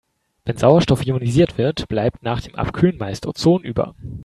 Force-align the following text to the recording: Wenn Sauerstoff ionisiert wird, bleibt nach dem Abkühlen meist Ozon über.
Wenn 0.45 0.57
Sauerstoff 0.57 1.05
ionisiert 1.05 1.59
wird, 1.59 1.87
bleibt 1.87 2.23
nach 2.23 2.41
dem 2.41 2.55
Abkühlen 2.55 2.97
meist 2.97 3.27
Ozon 3.27 3.61
über. 3.63 3.93